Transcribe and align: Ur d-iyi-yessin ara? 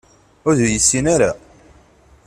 Ur 0.47 0.53
d-iyi-yessin 0.59 1.05
ara? 1.15 1.31